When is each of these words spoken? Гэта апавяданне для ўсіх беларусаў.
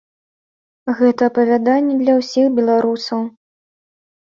Гэта 1.01 1.21
апавяданне 1.31 1.95
для 2.01 2.17
ўсіх 2.21 2.51
беларусаў. 2.59 3.21